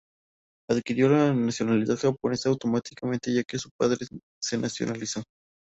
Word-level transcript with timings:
Adquirió 0.67 1.09
la 1.09 1.31
nacionalidad 1.31 1.95
japonesa 1.95 2.49
automáticamente 2.49 3.31
ya 3.31 3.43
que 3.43 3.59
su 3.59 3.69
padre 3.77 4.07
se 4.41 4.57
nacionalizó. 4.57 5.21